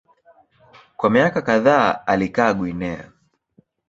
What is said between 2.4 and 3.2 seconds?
Guinea.